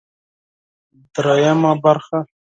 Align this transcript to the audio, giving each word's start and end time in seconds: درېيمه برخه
درېيمه 1.13 1.71
برخه 1.83 2.17